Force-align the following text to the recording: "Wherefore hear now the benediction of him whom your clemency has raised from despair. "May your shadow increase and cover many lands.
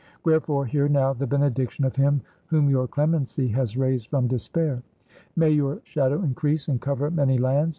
"Wherefore 0.25 0.65
hear 0.65 0.89
now 0.89 1.13
the 1.13 1.27
benediction 1.27 1.85
of 1.85 1.95
him 1.95 2.21
whom 2.47 2.71
your 2.71 2.87
clemency 2.87 3.47
has 3.49 3.77
raised 3.77 4.07
from 4.07 4.25
despair. 4.25 4.81
"May 5.35 5.51
your 5.51 5.79
shadow 5.83 6.23
increase 6.23 6.67
and 6.69 6.81
cover 6.81 7.11
many 7.11 7.37
lands. 7.37 7.69